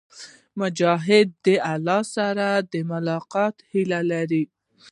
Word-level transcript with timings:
مجاهد 0.59 1.27
د 1.45 1.47
الله 1.73 2.01
سره 2.15 2.47
د 2.71 2.73
ملاقات 2.91 3.55
هيله 3.71 3.99
لري. 4.11 4.43